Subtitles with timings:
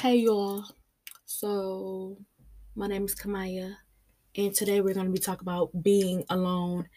[0.00, 0.64] Hey y'all.
[1.26, 2.18] So
[2.76, 3.74] my name is Kamaya
[4.36, 6.88] and today we're going to be talking about being alone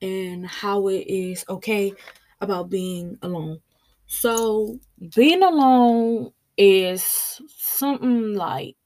[0.00, 1.92] and how it is okay
[2.40, 3.58] about being alone.
[4.06, 4.78] So
[5.16, 8.76] being alone is something like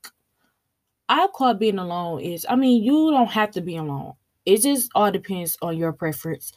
[1.11, 4.15] I call being alone is I mean you don't have to be alone.
[4.47, 6.55] It just all depends on your preference.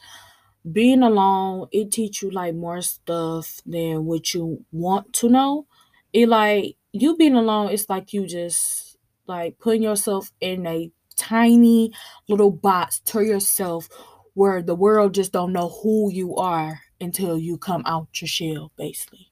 [0.72, 5.66] Being alone, it teach you like more stuff than what you want to know.
[6.14, 8.96] It like you being alone, it's like you just
[9.26, 11.92] like putting yourself in a tiny
[12.28, 13.88] little box to yourself
[14.34, 18.72] where the world just don't know who you are until you come out your shell,
[18.76, 19.30] basically.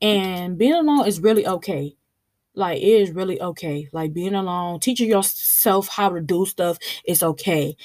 [0.00, 1.96] And being alone is really okay.
[2.54, 3.88] Like it is really okay.
[3.92, 7.76] Like being alone, teaching yourself how to do stuff is okay.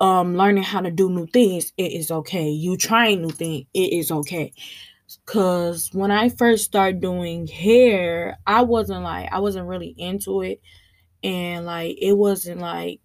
[0.00, 2.48] Um, learning how to do new things, it is okay.
[2.48, 4.52] You trying new things, it is okay.
[5.26, 10.60] Cause when I first started doing hair, I wasn't like I wasn't really into it.
[11.22, 13.00] And like it wasn't like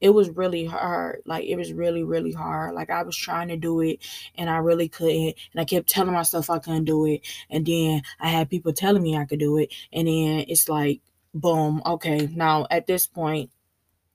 [0.00, 1.22] it was really hard.
[1.26, 2.74] Like it was really, really hard.
[2.74, 4.00] Like I was trying to do it
[4.36, 5.34] and I really couldn't.
[5.52, 7.20] And I kept telling myself I couldn't do it.
[7.50, 9.72] And then I had people telling me I could do it.
[9.92, 11.00] And then it's like,
[11.34, 13.50] boom, okay, now at this point,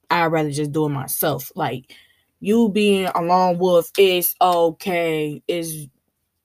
[0.09, 1.51] I'd rather just do it myself.
[1.55, 1.93] Like
[2.39, 5.41] you being alone with is okay.
[5.47, 5.87] Is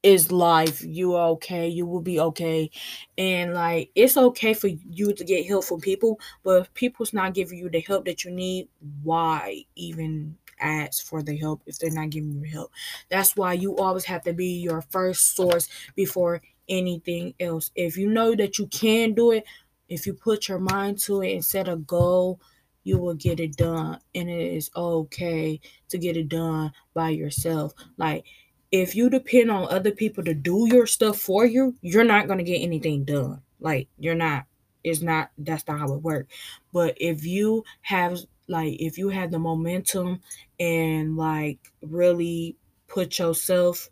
[0.03, 0.83] is life.
[0.83, 1.69] You are okay.
[1.69, 2.71] You will be okay.
[3.19, 7.35] And like it's okay for you to get help from people, but if people's not
[7.35, 8.69] giving you the help that you need,
[9.03, 12.71] why even ask for the help if they're not giving you help?
[13.09, 17.71] That's why you always have to be your first source before anything else.
[17.75, 19.45] If you know that you can do it,
[19.89, 22.41] if you put your mind to it and set a goal,
[22.85, 23.99] you will get it done.
[24.15, 27.75] And it is okay to get it done by yourself.
[27.97, 28.25] Like
[28.73, 32.39] if you depend on other people to do your stuff for you, you're not going
[32.39, 33.43] to get anything done.
[33.61, 34.45] Like you're not
[34.83, 36.33] it's not that's not how it works.
[36.73, 40.21] But if you have like if you have the momentum
[40.59, 42.57] and like really
[42.89, 43.89] put yourself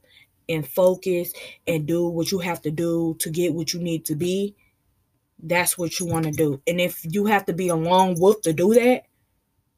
[0.49, 1.33] in focus
[1.67, 4.55] and do what you have to do to get what you need to be,
[5.43, 6.61] that's what you want to do.
[6.67, 9.03] And if you have to be a lone wolf to do that,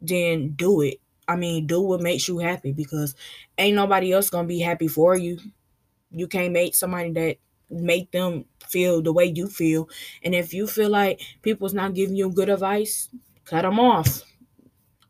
[0.00, 1.00] then do it.
[1.28, 3.14] I mean, do what makes you happy because
[3.58, 5.38] ain't nobody else gonna be happy for you.
[6.10, 7.36] You can't make somebody that
[7.70, 9.88] make them feel the way you feel.
[10.22, 13.08] And if you feel like people's not giving you good advice,
[13.44, 14.22] cut them off.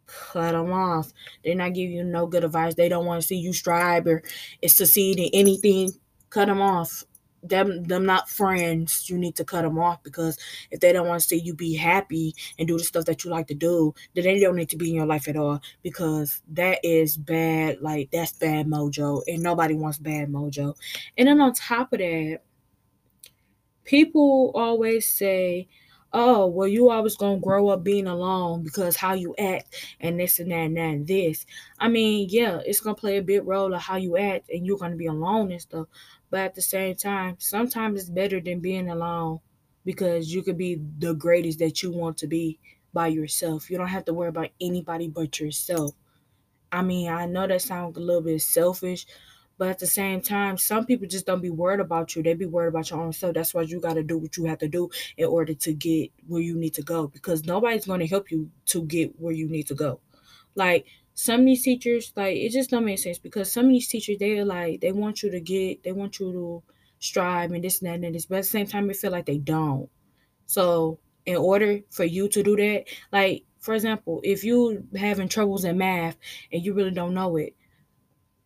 [0.07, 1.13] Cut them off.
[1.45, 2.75] They're not giving you no good advice.
[2.75, 4.23] They don't want to see you strive or
[4.67, 5.93] succeed in anything.
[6.31, 7.05] Cut them off
[7.43, 10.39] them them not friends you need to cut them off because
[10.71, 13.31] if they don't want to see you be happy and do the stuff that you
[13.31, 16.43] like to do then they don't need to be in your life at all because
[16.49, 20.75] that is bad like that's bad mojo and nobody wants bad mojo.
[21.17, 22.41] And then on top of that
[23.85, 25.69] people always say
[26.13, 30.41] oh well you always gonna grow up being alone because how you act and this
[30.41, 31.47] and that and that and this.
[31.79, 34.79] I mean yeah it's gonna play a big role of how you act and you're
[34.79, 35.87] gonna be alone and stuff
[36.31, 39.41] but at the same time, sometimes it's better than being alone
[39.85, 42.59] because you could be the greatest that you want to be
[42.93, 43.71] by yourself.
[43.71, 45.95] You don't have to worry about anybody but yourself.
[46.73, 49.07] I mean, I know that sounds a little bit selfish,
[49.59, 52.23] but at the same time, some people just don't be worried about you.
[52.23, 53.35] They be worried about your own self.
[53.35, 56.13] That's why you got to do what you have to do in order to get
[56.27, 59.49] where you need to go because nobody's going to help you to get where you
[59.49, 60.01] need to go.
[60.55, 60.87] Like,
[61.21, 64.17] some of these teachers like it just don't make sense because some of these teachers
[64.19, 66.63] they're like they want you to get they want you to
[66.99, 69.27] strive and this and that and this but at the same time they feel like
[69.27, 69.91] they don't
[70.47, 75.67] so in order for you to do that like for example if you having troubles
[75.67, 76.17] in math
[76.53, 77.55] and you really don't know it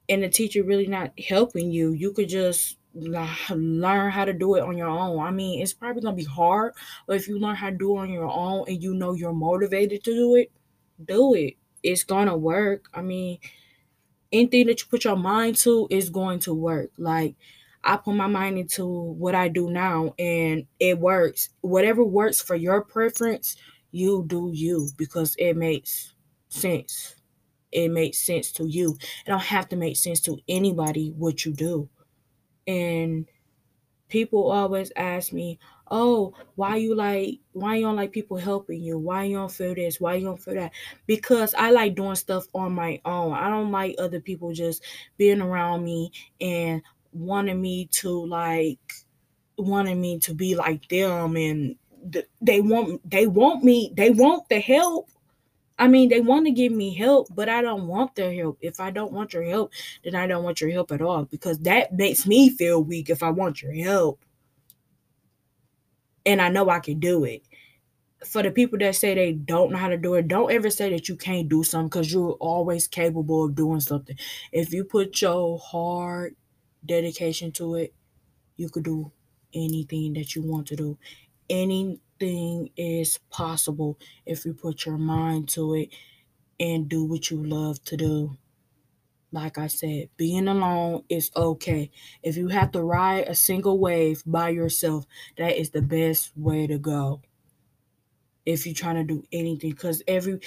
[0.08, 4.62] and the teacher really not helping you you could just learn how to do it
[4.62, 5.18] on your own.
[5.18, 6.74] I mean, it's probably gonna be hard,
[7.08, 9.32] but if you learn how to do it on your own and you know you're
[9.32, 10.52] motivated to do it,
[11.04, 12.90] do it it's gonna work.
[12.94, 13.40] I mean,
[14.32, 16.90] anything that you put your mind to is going to work.
[16.98, 17.36] Like
[17.82, 21.50] I put my mind into what I do now and it works.
[21.60, 23.56] Whatever works for your preference,
[23.92, 26.14] you do you because it makes
[26.48, 27.16] sense.
[27.72, 28.96] It makes sense to you.
[29.26, 31.88] It don't have to make sense to anybody what you do.
[32.66, 33.28] And
[34.08, 35.58] people always ask me,
[35.90, 38.98] oh, why you like, why you don't like people helping you?
[38.98, 40.00] Why you don't feel this?
[40.00, 40.72] Why you don't feel that?
[41.06, 43.32] Because I like doing stuff on my own.
[43.32, 44.82] I don't like other people just
[45.16, 46.82] being around me and
[47.12, 48.78] wanting me to like,
[49.56, 51.76] wanting me to be like them and
[52.40, 55.08] they want they want me they want the help
[55.78, 58.58] I mean, they want to give me help, but I don't want their help.
[58.60, 59.72] If I don't want your help,
[60.04, 63.22] then I don't want your help at all because that makes me feel weak if
[63.22, 64.20] I want your help.
[66.26, 67.42] And I know I can do it.
[68.26, 70.90] For the people that say they don't know how to do it, don't ever say
[70.90, 74.16] that you can't do something because you're always capable of doing something.
[74.52, 76.36] If you put your hard
[76.84, 77.94] dedication to it,
[78.56, 79.12] you could do
[79.54, 80.98] anything that you want to do.
[81.50, 85.90] Anything is possible if you put your mind to it
[86.60, 88.36] and do what you love to do.
[89.34, 91.90] Like I said, being alone is okay.
[92.22, 96.68] If you have to ride a single wave by yourself, that is the best way
[96.68, 97.20] to go.
[98.46, 100.38] If you're trying to do anything, because every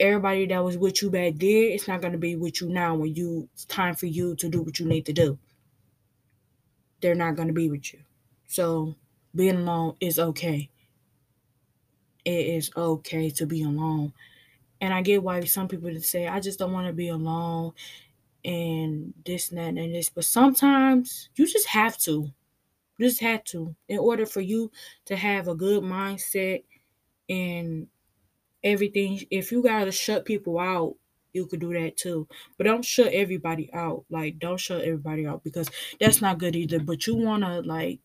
[0.00, 3.14] everybody that was with you back then, it's not gonna be with you now when
[3.14, 5.38] you it's time for you to do what you need to do.
[7.00, 8.00] They're not gonna be with you.
[8.48, 8.96] So
[9.34, 10.68] being alone is okay.
[12.24, 14.12] It is okay to be alone.
[14.80, 17.72] And I get why some people say, I just don't want to be alone
[18.46, 20.10] and this and that and this.
[20.10, 22.32] But sometimes you just have to.
[22.98, 23.76] You just have to.
[23.88, 24.72] In order for you
[25.06, 26.64] to have a good mindset
[27.28, 27.88] and
[28.64, 30.96] everything, if you gotta shut people out,
[31.32, 32.28] you could do that too.
[32.58, 34.04] But don't shut everybody out.
[34.10, 35.70] Like don't shut everybody out because
[36.00, 36.80] that's not good either.
[36.80, 38.00] But you wanna like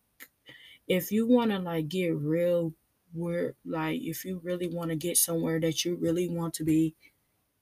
[0.87, 2.73] if you wanna like get real
[3.13, 6.95] where like if you really want to get somewhere that you really want to be,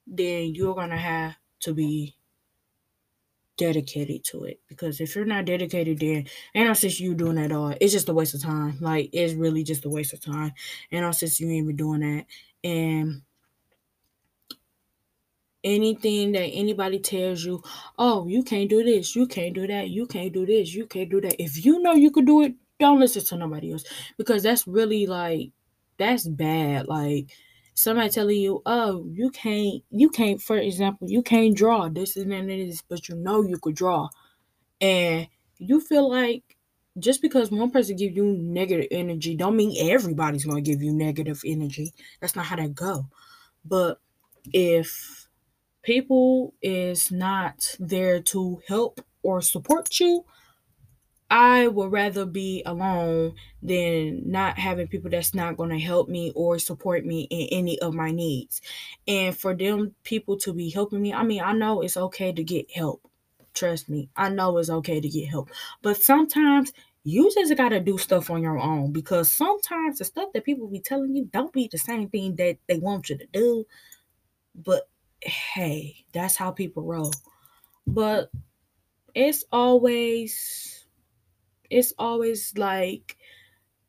[0.08, 2.16] then you're gonna have to be
[3.60, 4.60] dedicated to it.
[4.68, 6.26] Because if you're not dedicated, then
[6.56, 7.76] ain't no sense you doing that at all.
[7.80, 8.78] It's just a waste of time.
[8.80, 10.54] Like it's really just a waste of time.
[10.92, 12.26] Ain't no sense you ain't even doing that.
[12.64, 13.22] And
[15.64, 17.62] anything that anybody tells you,
[17.98, 21.10] oh, you can't do this, you can't do that, you can't do this, you can't
[21.10, 21.42] do that.
[21.42, 23.84] If you know you could do it, don't listen to nobody else
[24.18, 25.52] because that's really like
[25.98, 26.88] that's bad.
[26.88, 27.30] Like
[27.80, 32.32] somebody telling you, oh, you can't, you can't, for example, you can't draw this and
[32.32, 34.10] that and this, but you know you could draw,
[34.82, 35.28] and
[35.58, 36.44] you feel like
[36.98, 41.42] just because one person give you negative energy, don't mean everybody's gonna give you negative
[41.46, 41.94] energy.
[42.20, 43.08] That's not how that go.
[43.64, 44.00] But
[44.54, 45.28] if
[45.84, 50.26] people is not there to help or support you,
[51.30, 56.32] I would rather be alone than not having people that's not going to help me
[56.36, 58.62] or support me in any of my needs.
[59.08, 62.44] And for them people to be helping me, I mean, I know it's okay to
[62.44, 63.08] get help.
[63.54, 65.52] Trust me, I know it's okay to get help.
[65.82, 66.72] But sometimes
[67.04, 70.68] you just got to do stuff on your own because sometimes the stuff that people
[70.68, 73.66] be telling you don't be the same thing that they want you to do.
[74.56, 74.90] But
[75.22, 77.12] hey, that's how people roll.
[77.88, 78.32] But
[79.14, 80.79] it's always
[81.70, 83.18] it's always like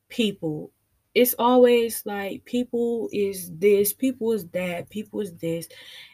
[0.09, 0.71] people.
[1.13, 5.67] It's always like people is this, people is that, people is this.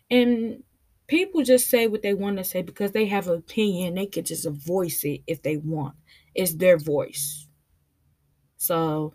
[0.10, 0.64] And
[1.08, 3.96] people just say what they want to say because they have an opinion.
[3.96, 5.96] They can just voice it if they want.
[6.34, 7.48] It's their voice.
[8.58, 9.14] So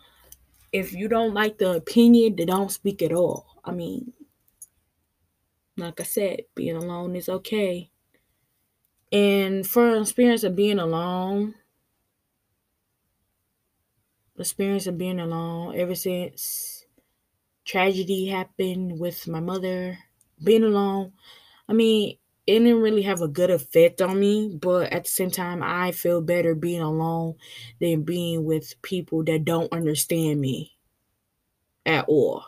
[0.72, 3.46] if you don't like the opinion, then don't speak at all.
[3.64, 4.12] I mean,
[5.76, 7.90] like I said, being alone is okay.
[9.10, 11.54] And for experience of being alone,
[14.42, 16.86] experience of being alone ever since
[17.64, 19.98] tragedy happened with my mother,
[20.42, 21.12] being alone.
[21.68, 25.30] I mean, it didn't really have a good effect on me, but at the same
[25.30, 27.36] time, I feel better being alone
[27.80, 30.76] than being with people that don't understand me
[31.86, 32.44] at all.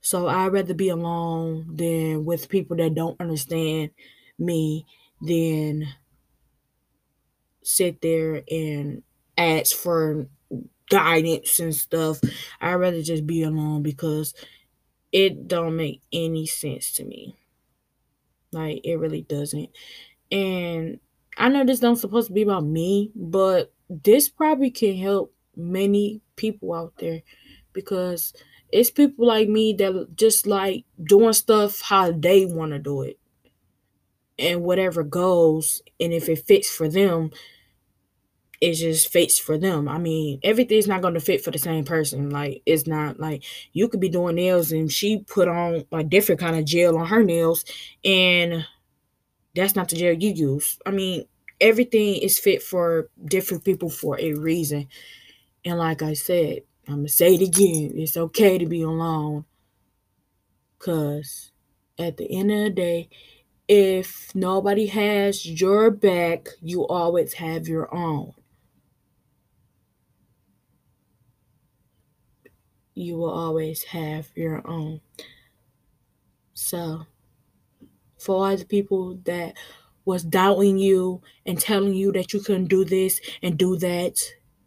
[0.00, 3.90] So I'd rather be alone than with people that don't understand
[4.38, 4.86] me
[5.20, 5.88] than
[7.62, 9.02] sit there and
[9.36, 10.26] ask for
[10.90, 12.20] guidance and stuff.
[12.60, 14.34] I'd rather just be alone because
[15.12, 17.36] it don't make any sense to me.
[18.52, 19.70] Like it really doesn't.
[20.30, 21.00] And
[21.36, 26.20] I know this don't supposed to be about me, but this probably can help many
[26.36, 27.22] people out there
[27.72, 28.32] because
[28.72, 33.18] it's people like me that just like doing stuff how they want to do it
[34.38, 37.30] and whatever goes and if it fits for them
[38.60, 39.88] it just fits for them.
[39.88, 42.30] I mean, everything's not going to fit for the same person.
[42.30, 46.40] Like, it's not like you could be doing nails and she put on a different
[46.40, 47.64] kind of gel on her nails,
[48.04, 48.66] and
[49.54, 50.78] that's not the gel you use.
[50.86, 51.26] I mean,
[51.60, 54.88] everything is fit for different people for a reason.
[55.64, 59.44] And like I said, I'm going to say it again it's okay to be alone.
[60.78, 61.50] Because
[61.98, 63.08] at the end of the day,
[63.66, 68.32] if nobody has your back, you always have your own.
[72.96, 75.00] You will always have your own.
[76.54, 77.06] So,
[78.18, 79.54] for all the people that
[80.06, 84.18] was doubting you and telling you that you couldn't do this and do that,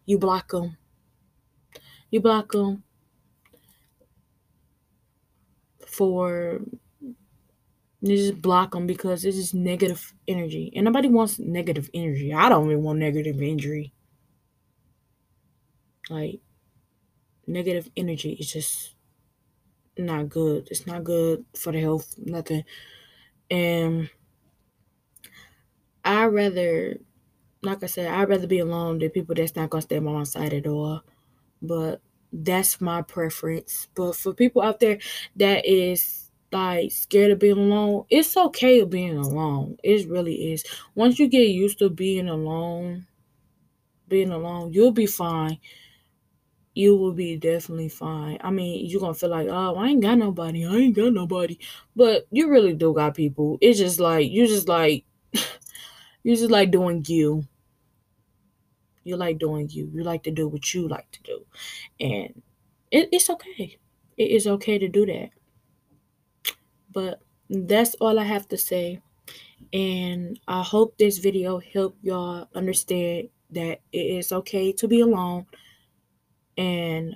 [0.05, 0.77] you block them.
[2.11, 2.83] You block them
[5.87, 6.61] for
[8.01, 12.33] you just block them because it's just negative energy, and nobody wants negative energy.
[12.33, 13.91] I don't even want negative energy.
[16.09, 16.39] Like
[17.49, 18.95] negative energy is just
[19.97, 20.67] not good.
[20.71, 22.15] It's not good for the health.
[22.17, 22.63] Nothing.
[23.51, 24.09] And
[26.03, 26.97] I rather,
[27.61, 30.23] like I said, I'd rather be alone than people that's not gonna stay by my
[30.23, 31.01] side at all.
[31.61, 32.01] But
[32.31, 33.87] that's my preference.
[33.95, 34.99] But for people out there
[35.35, 39.77] that is like scared of being alone, it's okay being alone.
[39.83, 40.63] It really is.
[40.95, 43.07] Once you get used to being alone,
[44.07, 45.59] being alone, you'll be fine.
[46.79, 48.37] You will be definitely fine.
[48.41, 50.65] I mean, you're gonna feel like, oh, I ain't got nobody.
[50.65, 51.57] I ain't got nobody.
[51.95, 53.57] But you really do got people.
[53.59, 55.03] It's just like you just like
[56.23, 57.45] you're just like doing you.
[59.03, 59.89] You like doing you.
[59.93, 61.45] You like to do what you like to do.
[61.99, 62.41] And
[62.91, 63.77] it, it's okay.
[64.17, 65.31] It is okay to do that.
[66.91, 69.01] But that's all I have to say.
[69.73, 75.47] And I hope this video helped y'all understand that it is okay to be alone.
[76.59, 77.15] And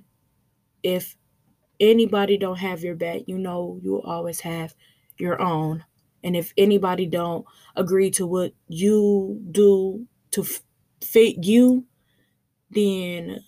[0.83, 1.17] if
[1.81, 4.73] anybody don't have your back, you know you'll always have
[5.17, 5.83] your own.
[6.23, 7.45] And if anybody don't
[7.75, 10.45] agree to what you do to
[11.01, 11.85] fit you,
[12.71, 13.43] then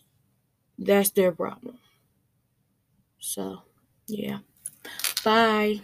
[0.77, 1.79] that's their problem.
[3.19, 3.61] So,
[4.07, 4.39] yeah.
[5.23, 5.79] Bye.